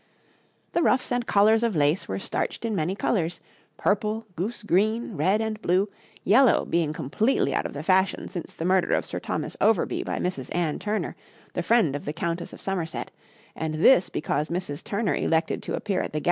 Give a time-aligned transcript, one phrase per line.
[0.71, 3.39] The ruffs and collars of lace were starched in many colours
[3.77, 5.89] purple, goose green, red and blue,
[6.23, 10.17] yellow being completely out of the fashion since the murder of Sir Thomas Overbury by
[10.17, 10.49] Mrs.
[10.55, 11.15] Anne Turner,
[11.53, 13.11] the friend of the Countess of Somerset;
[13.55, 14.83] and this because Mrs.
[14.83, 16.19] Turner elected to appear at the gallows in a yellow ruff.